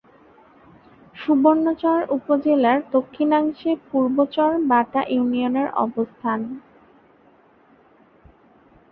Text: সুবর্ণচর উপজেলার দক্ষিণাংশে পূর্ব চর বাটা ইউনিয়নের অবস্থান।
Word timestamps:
সুবর্ণচর 1.15 1.99
উপজেলার 2.17 2.79
দক্ষিণাংশে 2.91 3.71
পূর্ব 3.89 4.17
চর 4.35 4.51
বাটা 4.69 5.01
ইউনিয়নের 5.07 5.67
অবস্থান। 5.77 6.39